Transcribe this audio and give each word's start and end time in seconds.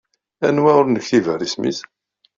Anwa 0.47 0.71
ur 0.79 0.85
nektib 0.87 1.25
ara 1.33 1.45
isem-is? 1.47 1.79